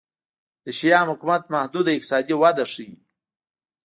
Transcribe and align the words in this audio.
د 0.65 0.65
شیام 0.77 1.07
حکومت 1.13 1.43
محدوده 1.53 1.91
اقتصادي 1.93 2.35
وده 2.41 2.65
ښيي. 2.73 2.95